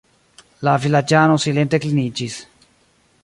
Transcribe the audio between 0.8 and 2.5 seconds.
vilaĝano silente kliniĝis.